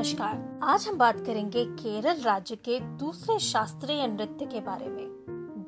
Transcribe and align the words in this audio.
नमस्कार। 0.00 0.60
आज 0.62 0.88
हम 0.88 0.98
बात 0.98 1.16
करेंगे 1.16 1.64
केरल 1.64 2.20
राज्य 2.20 2.56
के 2.56 2.80
दूसरे 2.80 3.38
शास्त्रीय 3.38 4.06
नृत्य 4.06 4.46
के 4.46 4.60
बारे 4.60 4.86
में, 4.86 5.06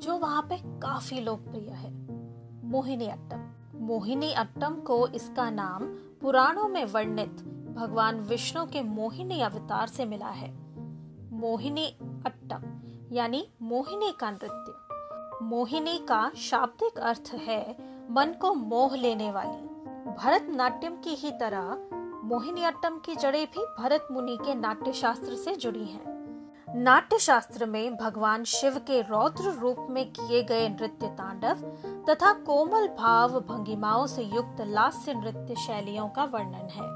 जो 0.01 0.17
वहाँ 0.17 0.41
पे 0.41 0.57
काफ़ी 0.57 1.19
लोकप्रिय 1.19 1.69
है। 1.69 1.91
मोहिनी 2.65 3.07
अट्टम। 3.07 3.41
मोहिनी 3.85 4.33
अट्टम 4.33 4.75
को 4.75 5.07
इसका 5.07 5.49
नाम 5.49 5.83
पुराणों 6.21 6.67
में 6.67 6.85
वर्णित 6.85 7.43
भगवान 7.77 8.19
विष्णु 8.19 8.65
के 8.65 8.81
मोहिनी 8.81 9.41
अवतार 9.41 9.87
से 9.87 10.05
मिला 10.05 10.29
है। 10.29 10.53
मोहिनी 11.31 11.87
अट्टम, 12.25 12.63
यानी 13.11 13.47
मोहिनी 13.61 14.13
का 14.19 14.31
नृत्य। 14.31 15.45
मोहिनी 15.45 15.97
का 15.97 16.31
शाब्दिक 16.37 16.99
अर्थ 16.99 17.31
है, 17.33 17.77
मन 18.11 18.33
को 18.41 18.53
मोह 18.53 18.95
लेने 18.95 19.31
वाली। 19.31 19.67
भरतनाट्यम 20.11 20.95
की 20.95 21.15
ही 21.15 21.31
तरह 21.31 21.89
मोहिनीअट्टम 22.23 22.97
की 22.97 23.15
जड़ें 23.15 23.45
भी 23.45 23.83
भरत 23.83 24.07
मुनि 24.11 24.37
के 24.41 24.55
नाट्य 24.55 24.93
शास्त्र 24.93 25.35
से 25.35 25.55
जुड़ी 25.55 25.85
हैं। 25.85 26.13
नाट्य 26.75 27.17
शास्त्र 27.17 27.65
में 27.65 27.95
भगवान 27.95 28.43
शिव 28.43 28.77
के 28.77 29.01
रौद्र 29.01 29.51
रूप 29.51 29.87
में 29.89 30.11
किए 30.11 30.43
गए 30.43 30.69
नृत्य 30.69 31.07
तांडव 31.07 31.55
तथा 32.09 32.33
कोमल 32.33 32.87
भाव 32.87 33.39
भंगिमाओं 33.39 34.07
से 34.07 34.23
युक्त 34.23 34.61
लास्य 34.61 35.13
नृत्य 35.13 35.55
शैलियों 35.55 36.09
का 36.09 36.23
वर्णन 36.23 36.69
है। 36.69 36.87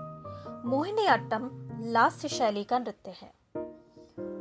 मोहिनी 0.65 1.05
अट्टम 1.05 1.49
लास्य 1.81 2.27
शैली 2.27 2.63
का 2.63 2.79
नृत्य 2.79 3.15
है। 3.21 3.33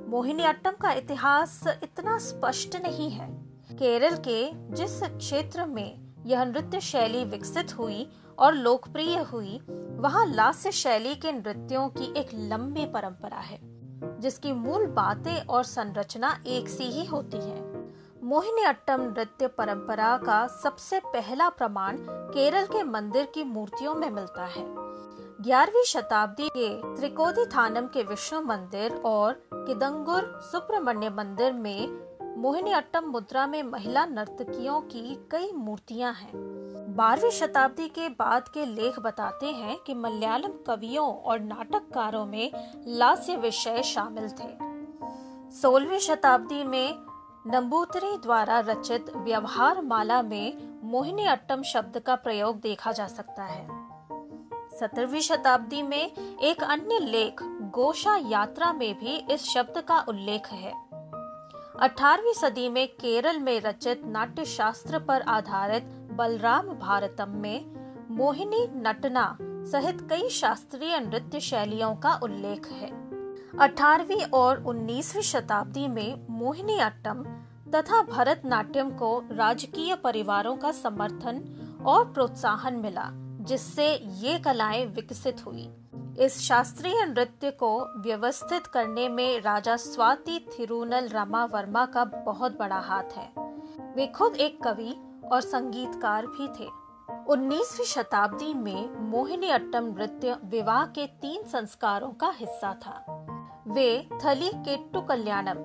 मोहिनी 0.08 0.42
अट्टम 0.42 0.70
का 0.70 0.92
इतिहास 0.92 1.62
इतना 1.82 2.18
स्पष्ट 2.18 2.76
नहीं 2.76 3.10
है। 3.10 3.30
केरल 3.72 4.16
के 4.16 4.50
जिस 4.74 5.02
क्षेत्र 5.02 5.66
में 5.66 6.05
यह 6.26 6.44
नृत्य 6.44 6.80
शैली 6.80 7.24
विकसित 7.24 7.78
हुई 7.78 8.06
और 8.38 8.54
लोकप्रिय 8.54 9.18
हुई, 9.18 9.60
वहाँ 10.00 10.26
लास्य 10.26 10.70
शैली 10.70 11.14
के 11.14 11.32
नृत्यों 11.32 11.88
की 11.88 12.12
एक 12.20 12.30
लंबी 12.34 12.86
परंपरा 12.86 13.36
है, 13.36 13.58
जिसकी 14.20 14.52
मूल 14.52 14.86
बातें 14.86 15.46
और 15.46 15.64
संरचना 15.64 16.42
एक 16.46 16.68
सी 16.68 16.84
ही 16.84 17.04
होती 17.04 17.36
है। 17.36 17.64
मोहिनी 18.24 18.62
अट्टम 18.62 19.02
नृत्य 19.02 19.46
परंपरा 19.46 20.16
का 20.16 20.46
सबसे 20.46 21.00
पहला 21.00 21.48
प्रमाण 21.48 21.96
केरल 22.00 22.66
के 22.66 22.82
मंदिर 22.82 23.26
की 23.34 23.44
मूर्तियों 23.44 23.94
में 23.94 24.10
मिलता 24.10 24.44
है। 24.44 24.64
ग्यारहवीं 25.40 25.84
शताब्दी 25.84 26.48
के 26.48 26.96
त्रिकोदी 26.96 27.44
थानम 27.46 27.86
के 27.86 28.02
विष्णु 28.02 28.40
मंदिर 28.40 28.94
और 29.04 29.32
किदंगुर 29.54 30.40
सुब्रमण्य 30.52 31.10
मंदिर 31.10 31.52
में 31.52 32.15
मोहिनी 32.36 32.72
अट्टम 32.72 33.04
मुद्रा 33.04 33.46
में 33.46 33.62
महिला 33.62 34.06
नर्तकियों 34.06 34.80
की 34.80 35.28
कई 35.30 35.52
मूर्तियाँ 35.52 36.12
हैं। 36.12 36.30
बारहवीं 36.96 37.30
शताब्दी 37.30 37.88
के 37.88 38.08
बाद 38.08 38.48
के 38.48 38.66
लेख 38.66 38.98
बताते 39.00 39.46
हैं 39.46 39.76
कि 39.76 39.94
मलयालम 39.94 40.50
कवियों 40.66 41.14
और 41.14 41.40
नाटककारों 41.40 42.26
में 42.26 42.50
लास्य 42.86 43.36
विषय 43.36 43.82
शामिल 43.82 44.28
थे। 44.28 44.50
सोलहवीं 45.60 45.98
शताब्दी 45.98 46.64
में 46.64 46.94
नंबूतरी 47.46 48.16
द्वारा 48.16 48.60
रचित 48.60 49.06
व्यवहार 49.16 49.82
माला 49.82 50.22
में 50.22 50.80
मोहिनी 50.84 51.26
अट्टम 51.26 51.62
शब्द 51.62 51.98
का 51.98 52.14
प्रयोग 52.14 52.60
देखा 52.60 52.92
जा 52.92 53.06
सकता 53.06 53.42
है। 53.42 53.66
सत्रहवीं 54.80 55.20
शताब्दी 55.20 55.82
में 55.82 56.12
एक 56.42 56.64
अन्य 56.64 56.98
लेख 56.98 57.42
गोशा 57.74 58.16
यात्रा 58.16 58.72
में 58.72 58.94
भी 58.98 59.16
इस 59.16 59.44
शब्द 59.44 59.80
का 59.80 60.04
उल्लेख 60.08 60.46
है। 60.46 60.85
18वीं 61.82 62.32
सदी 62.32 62.68
में 62.68 62.88
केरल 62.88 63.38
में 63.38 63.60
रचित 63.60 64.02
नाट्य 64.06 64.44
शास्त्र 64.44 64.98
पर 64.98 65.22
आधारित 65.22 65.82
बलराम 66.12 66.66
भारतम 66.66 67.28
में 67.28 67.64
मोहिनी 68.10 68.66
नटना 68.74 69.38
सहित 69.42 70.06
कई 70.10 70.28
शास्त्रीय 70.28 71.00
नृत्य 71.00 71.40
शैलियों 71.40 71.94
का 71.94 72.14
उल्लेख 72.22 72.68
है। 72.68 72.90
18वीं 73.58 74.22
और 74.22 74.62
19वीं 74.64 75.22
शताब्दी 75.22 75.88
में 75.88 76.26
मोहिनी 76.30 76.78
अट्टम 76.78 77.22
तथा 77.74 78.02
भरतनाट्यम 78.02 78.90
को 78.90 79.24
राजकीय 79.32 79.94
परिवारों 79.94 80.56
का 80.56 80.72
समर्थन 80.72 81.44
और 81.86 82.04
प्रोत्साहन 82.04 82.74
मिला, 82.74 83.10
जिससे 83.44 83.94
ये 83.94 84.38
कलाएँ 84.38 84.86
विकसित 84.86 85.46
हुई। 85.46 85.68
इस 86.20 86.40
शास्त्रीय 86.40 87.04
नृत्य 87.06 87.50
को 87.50 88.00
व्यवस्थित 88.00 88.66
करने 88.66 89.08
में 89.08 89.40
राजा 89.40 89.76
स्वाति 89.76 90.46
थिरुनल 90.52 91.08
रमा 91.08 91.44
वर्मा 91.44 91.86
का 91.86 92.04
बहुत 92.04 92.58
बड़ा 92.58 92.78
हाथ 92.78 93.02
है। 93.02 93.32
वे 93.96 94.06
खुद 94.06 94.36
एक 94.36 94.62
कवि 94.62 94.96
और 95.32 95.40
संगीतकार 95.40 96.26
भी 96.26 96.48
थे। 96.48 96.68
19वीं 97.28 97.84
शताब्दी 97.84 98.54
में 98.54 99.10
मोहिनी 99.10 99.50
अट्टम 99.50 99.84
नृत्य 99.84 100.36
विवाह 100.44 100.86
के 100.86 101.06
तीन 101.06 101.42
संस्कारों 101.44 102.10
का 102.10 102.30
हिस्सा 102.36 102.74
था। 102.74 103.26
वे 103.68 104.08
थली 104.24 104.50
केट्टु 104.54 105.00
कल्याणम, 105.00 105.58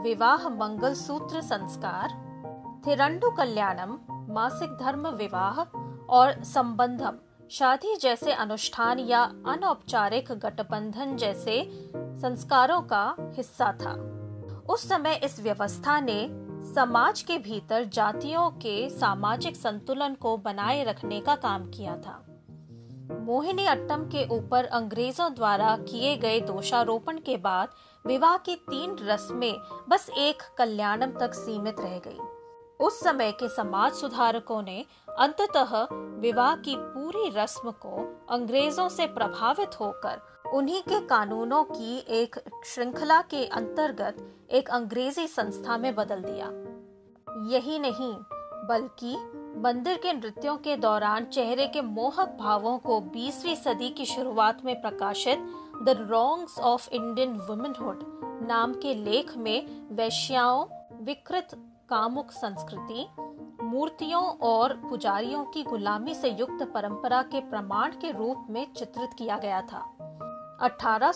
विवाह 0.00 0.48
मंगल 0.48 0.94
सूत्र 0.94 1.40
संस्कार, 1.40 2.08
थिरंडु 2.86 3.30
कल्याणम, 3.30 3.98
मासिक 4.34 4.70
धर्म 4.70 5.08
विवाह 5.08 5.78
और 6.08 6.44
संबंधम 6.44 7.18
शादी 7.50 7.96
जैसे 7.96 8.32
अनुष्ठान 8.32 8.98
या 8.98 9.22
अनौपचारिक 9.46 10.32
गठबंधन 10.32 11.16
जैसे 11.16 11.70
संस्कारों 11.96 12.80
का 12.82 13.16
हिस्सा 13.20 13.72
था। 13.72 13.92
उस 14.68 14.88
समय 14.88 15.20
इस 15.24 15.40
व्यवस्था 15.40 16.00
ने 16.00 16.28
समाज 16.74 17.22
के 17.22 17.38
भीतर 17.38 17.84
जातियों 17.84 18.50
के 18.50 18.90
सामाजिक 18.90 19.56
संतुलन 19.56 20.14
को 20.14 20.36
बनाए 20.36 20.84
रखने 20.84 21.20
का 21.20 21.34
काम 21.34 21.70
किया 21.70 21.96
था। 21.96 22.20
मोहिनी 23.20 23.66
अट्टम 23.66 24.04
के 24.04 24.28
ऊपर 24.28 24.64
अंग्रेज़ों 24.64 25.34
द्वारा 25.34 25.76
किए 25.76 26.16
गए 26.16 26.40
दोषारोपण 26.40 27.18
के 27.18 27.36
बाद 27.36 27.68
विवाह 28.06 28.36
की 28.36 28.56
तीन 28.56 28.96
रस्में 29.00 29.54
बस 29.88 30.10
एक 30.18 30.42
कल्याणम 30.58 31.18
तक 31.20 31.34
सीमित 31.34 31.76
रह 31.80 31.98
गई। 31.98 32.18
उस 32.80 33.00
समय 33.00 33.32
के 33.32 33.48
समाज 33.48 33.92
सुधारकों 33.92 34.62
ने 34.62 34.84
अंततः 35.18 35.86
विवाह 36.20 36.56
की 36.56 36.74
पूरी 36.76 37.28
रस्म 37.36 37.70
को 37.70 38.24
अंग्रेज़ों 38.30 38.88
से 38.88 39.06
प्रभावित 39.06 39.80
होकर 39.80 40.50
उन्हीं 40.54 40.80
के 40.82 41.00
कानूनों 41.06 41.62
की 41.64 41.98
एक 42.08 42.36
श्रृंखला 42.66 43.20
के 43.20 43.44
अंतर्गत 43.46 44.16
एक 44.50 44.70
अंग्रेज़ी 44.70 45.26
संस्था 45.26 45.76
में 45.76 45.94
बदल 45.94 46.22
दिया। 46.22 46.46
यही 47.50 47.78
नहीं, 47.78 48.12
बल्कि 48.68 49.16
मंदिर 49.60 49.96
के 49.96 50.12
नृत्यों 50.12 50.56
के 50.56 50.76
दौरान 50.76 51.24
चेहरे 51.24 51.66
के 51.66 51.82
मोहक 51.82 52.36
भावों 52.40 52.78
को 52.78 53.00
20वीं 53.14 53.54
सदी 53.54 53.90
की 53.90 54.04
शुरुआत 54.04 54.64
में 54.64 54.80
प्रकाशित 54.80 55.38
the 55.82 56.06
wrongs 56.10 56.58
of 56.58 56.88
Indian 56.90 57.36
womanhood 57.48 58.02
नाम 58.48 58.74
के 58.74 58.94
लेख 58.94 59.36
में 59.36 59.86
वैश्याओं, 59.96 60.64
विकृत 61.04 61.56
कामुक 61.88 62.30
संस्कृति, 62.30 63.06
मूर्तियों 63.64 64.22
और 64.22 64.72
पुजारियों 64.76 65.44
की 65.44 65.62
गुलामी 65.62 66.14
से 66.14 66.30
युक्त 66.30 66.70
परंपरा 66.74 67.22
के 67.22 67.40
प्रमाण 67.40 67.90
के 67.90 68.10
रूप 68.10 68.46
में 68.50 68.72
चित्रित 68.72 69.10
किया 69.18 69.38
गया 69.38 69.60
था। 69.60 69.96
अठारह 70.60 71.12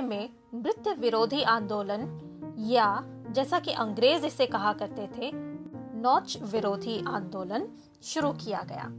में 0.00 0.30
नृत्य 0.54 0.92
विरोधी 0.92 1.42
आंदोलन, 1.42 2.20
या 2.58 3.02
जैसा 3.30 3.58
कि 3.58 3.72
अंग्रेज़ 3.72 4.26
इसे 4.26 4.46
कहा 4.46 4.72
करते 4.72 5.10
थे, 5.18 5.30
नौच 5.94 6.38
विरोधी 6.42 7.04
आंदोलन 7.08 7.68
शुरू 8.02 8.32
किया 8.32 8.62
गया। 8.62 8.90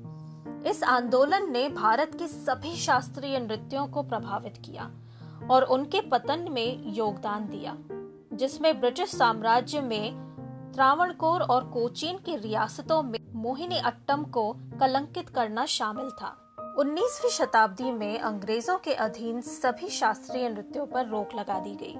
इस 0.70 0.84
आंदोलन 0.84 1.52
ने 1.52 1.70
भारत 1.70 2.12
के 2.16 2.28
सभी 2.28 2.75
शास्त्रीय 2.75 3.40
नृत्यों 3.40 3.88
को 3.88 4.04
प्रभावित 4.04 4.58
किया 4.66 4.92
और 5.52 5.64
उनके 5.64 6.02
पतन 6.02 6.48
में 6.52 6.94
योगदान 6.94 7.48
दिया, 7.48 7.78
जिसमें 8.38 8.80
ब्रिटिश 8.80 9.16
साम्राज्य 9.16 9.81
में 9.81 10.32
त्रावणकोर 10.73 11.41
और 11.41 11.63
कोचीन 11.63 12.17
की 12.17 12.35
रियासतों 12.35 13.03
में 13.03 13.19
मोहिनी 13.34 13.78
अट्टम 13.78 14.23
को 14.23 14.53
कलंकित 14.53 15.29
करना 15.29 15.66
शामिल 15.66 16.09
था। 16.09 16.56
19वीं 16.79 17.30
शताब्दी 17.30 17.92
में 17.92 18.19
अंग्रेज़ों 18.19 18.77
के 18.77 18.94
अधीन 18.94 19.42
सभी 19.42 19.89
शास्त्रीय 19.89 20.50
नृत्यों 20.50 20.86
पर 20.86 21.07
रोक 21.07 21.36
लगा 21.36 21.59
दी 21.59 21.75
गई। 21.75 21.95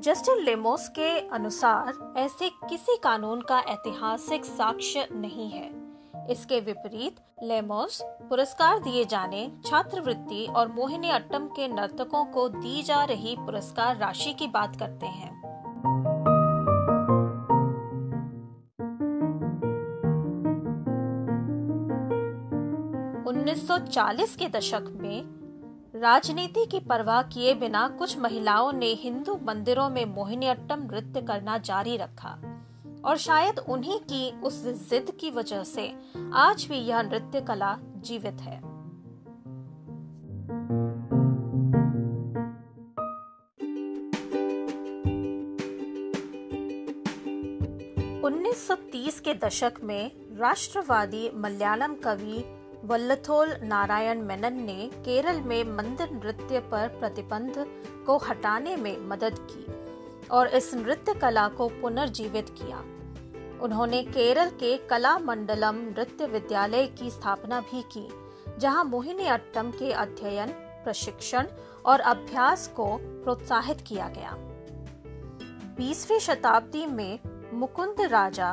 जस्टिन 0.00 0.42
लेमोस 0.44 0.88
के 0.88 1.28
अनुसार, 1.28 2.14
ऐसे 2.16 2.48
किसी 2.48 2.96
कानून 2.96 3.40
का 3.40 3.58
ऐतिहासिक 3.58 4.44
साक्ष्य 4.44 5.08
नहीं 5.12 5.50
है। 5.50 5.70
इसके 6.30 6.60
विपरीत, 6.60 7.16
लेमोस 7.42 8.02
पुरस्कार 8.04 8.78
दिए 8.78 9.04
जाने, 9.04 9.52
छात्रवृत्ति 9.66 10.46
और 10.46 10.68
मोहिनी 10.68 11.10
अट्टम 11.10 11.46
के 11.46 11.68
नर्तकों 11.68 12.24
को 12.24 12.48
दी 12.48 12.82
जा 12.82 13.04
रही 13.04 13.36
पुरस्कार 13.38 13.96
राशि 13.96 14.32
की 14.32 14.46
बात 14.46 14.76
करते 14.76 15.06
हैं। 15.06 15.39
1940 23.60 24.36
के 24.36 24.48
दशक 24.48 24.84
में 24.88 25.24
राजनीति 26.00 26.66
की 26.66 26.80
परवाह 26.80 27.22
किए 27.22 27.54
बिना 27.54 27.88
कुछ 27.88 28.18
महिलाओं 28.18 28.72
ने 28.72 28.86
हिंदू 28.86 29.40
मंदिरों 29.42 29.90
में 29.90 30.04
मोहिनीअट्टम 30.04 30.82
नृत्य 30.82 31.22
करना 31.22 31.58
जारी 31.58 31.96
रखा। 31.96 32.38
और 33.04 33.16
शायद 33.16 33.58
उन्हीं 33.58 33.98
की 33.98 34.40
उस 34.40 34.64
जिद 34.90 35.10
की 35.20 35.30
वजह 35.30 35.62
से 35.62 35.94
आज 36.34 36.66
भी 36.70 36.76
यह 36.76 37.02
नृत्य 37.02 37.40
कला 37.40 37.78
जीवित 37.96 38.40
है। 38.40 38.60
उन्नीस 48.20 48.68
सौ 48.68 48.74
तीस 48.74 49.20
के 49.20 49.34
दशक 49.34 49.72
में 49.82 50.10
राष्ट्रवादी 50.36 51.30
मलयालम 51.34 51.94
कवि 51.94 52.56
वल्लथोल 52.84 53.54
नारायण 53.62 54.20
मेनन 54.20 54.62
ने 54.62 54.90
केरल 54.94 55.40
में 55.40 55.64
मंदिर 55.64 56.10
नृत्य 56.10 56.60
पर 56.60 56.88
प्रतिबंध 56.88 57.66
को 58.06 58.16
हटाने 58.16 58.76
में 58.76 58.96
मदद 59.08 59.38
की 59.50 59.66
और 60.28 60.48
इस 60.48 60.74
नृत्य 60.74 61.14
कला 61.14 61.48
को 61.48 61.68
पुनर्जीवित 61.68 62.48
किया। 62.48 62.78
उन्होंने 63.62 64.02
केरल 64.02 64.50
के 64.50 64.76
कला 64.76 65.18
मंडलम 65.18 65.74
नृत्य 65.74 66.26
विद्यालय 66.26 66.86
की 66.86 67.10
स्थापना 67.10 67.60
भी 67.60 67.82
की, 67.82 68.08
जहाँ 68.58 68.84
मोहिनी 68.84 69.26
अट्टम 69.26 69.70
के 69.70 69.92
अध्ययन, 69.92 70.48
प्रशिक्षण 70.84 71.46
और 71.86 72.00
अभ्यास 72.00 72.68
को 72.68 72.98
प्रोत्साहित 73.02 73.80
किया 73.80 74.08
गया। 74.08 74.34
20वीं 75.76 76.18
शताब्दी 76.18 76.86
में 76.86 77.18
मुकुंद 77.54 78.00
राजा 78.00 78.50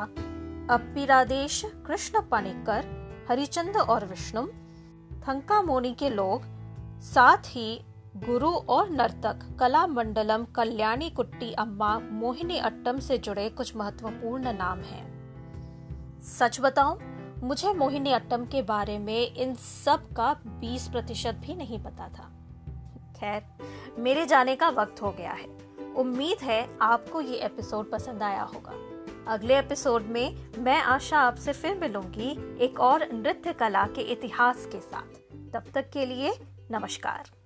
अप्पिरादेश 0.69 1.65
कृष्ण 1.87 2.21
पणिकर 2.21 2.96
हरिचंद 3.29 3.77
और 3.77 4.05
विष्णु। 4.05 4.47
थंका 5.27 5.61
मोनी 5.61 5.93
के 5.93 6.09
लोग, 6.09 6.41
साथ 7.01 7.37
ही 7.37 7.85
गुरु 8.15 8.49
और 8.49 8.89
नर्तक, 8.89 9.57
कला 9.59 9.87
मंडलम, 9.87 10.45
कल्याणी 10.45 11.09
कुट्टी 11.09 11.53
अम्मा, 11.53 11.99
मोहिनी 11.99 12.57
अट्टम 12.57 12.99
से 12.99 13.17
जुड़े 13.17 13.49
कुछ 13.49 13.75
महत्वपूर्ण 13.75 14.53
नाम 14.53 14.79
हैं। 14.79 15.17
सच 16.21 16.61
बताऊँ, 16.61 16.99
मुझे 17.43 17.73
मोहिनी 17.73 18.11
अट्टम 18.11 18.45
के 18.45 18.61
बारे 18.61 18.99
में 18.99 19.35
इन 19.35 19.55
सब 19.55 20.13
का 20.13 20.33
20 20.47 20.87
प्रतिशत 20.87 21.33
भी 21.33 21.55
नहीं 21.55 21.83
पता 21.83 22.07
था। 22.07 22.31
खैर, 23.19 23.45
मेरे 23.99 24.25
जाने 24.25 24.55
का 24.55 24.69
वक्त 24.69 25.01
हो 25.01 25.11
गया 25.11 25.31
है। 25.31 25.57
उम्मीद 25.93 26.37
है 26.43 26.77
आपको 26.81 27.21
ये 27.21 27.35
एपिसोड 27.35 27.91
पसंद 27.91 28.23
आया 28.23 28.43
होगा। 28.43 28.96
अगले 29.27 29.59
एपिसोड 29.59 30.01
में 30.01 30.47
मैं 30.57 30.81
आशा 30.81 31.19
आपसे 31.19 31.53
फिर 31.53 31.77
मिलूँगी 31.77 32.57
एक 32.63 32.79
और 32.79 33.09
नृत्य 33.13 33.53
कला 33.53 33.87
के 33.87 34.01
इतिहास 34.01 34.65
के 34.65 34.79
साथ। 34.79 35.33
तब 35.53 35.63
तक 35.73 35.89
के 35.89 36.05
लिए 36.05 36.33
नमस्कार। 36.71 37.36